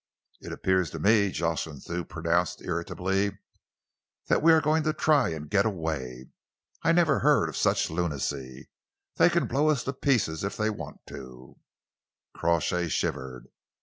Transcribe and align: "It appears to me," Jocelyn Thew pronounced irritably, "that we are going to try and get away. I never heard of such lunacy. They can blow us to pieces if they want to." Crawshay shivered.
"It 0.39 0.51
appears 0.51 0.89
to 0.89 0.99
me," 0.99 1.29
Jocelyn 1.29 1.79
Thew 1.79 2.03
pronounced 2.03 2.63
irritably, 2.63 3.37
"that 4.29 4.41
we 4.41 4.51
are 4.51 4.59
going 4.59 4.81
to 4.81 4.93
try 4.93 5.29
and 5.29 5.47
get 5.47 5.63
away. 5.63 6.31
I 6.81 6.91
never 6.91 7.19
heard 7.19 7.49
of 7.49 7.55
such 7.55 7.91
lunacy. 7.91 8.71
They 9.17 9.29
can 9.29 9.45
blow 9.45 9.69
us 9.69 9.83
to 9.83 9.93
pieces 9.93 10.43
if 10.43 10.57
they 10.57 10.71
want 10.71 11.05
to." 11.09 11.59
Crawshay 12.33 12.87
shivered. 12.87 13.49